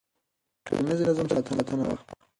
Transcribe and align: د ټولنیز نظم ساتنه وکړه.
د 0.57 0.59
ټولنیز 0.65 0.99
نظم 1.09 1.27
ساتنه 1.33 1.61
وکړه. 1.87 1.95